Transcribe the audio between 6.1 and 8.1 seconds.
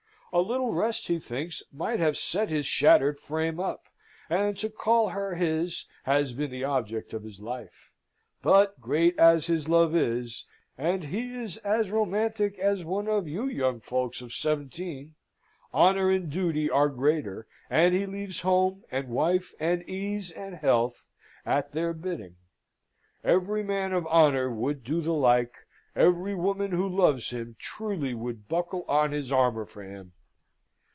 been the object of his life.